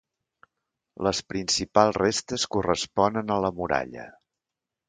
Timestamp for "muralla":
3.61-4.09